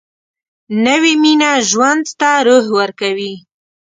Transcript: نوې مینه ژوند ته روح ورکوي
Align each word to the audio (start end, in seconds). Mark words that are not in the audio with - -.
نوې 0.85 1.13
مینه 1.21 1.51
ژوند 1.69 2.05
ته 2.19 2.31
روح 2.47 2.65
ورکوي 2.79 3.33